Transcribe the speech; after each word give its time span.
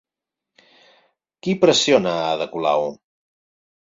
Qui 1.47 1.55
pressiona 1.65 2.15
a 2.23 2.27
Ada 2.31 2.49
Colau? 2.55 2.89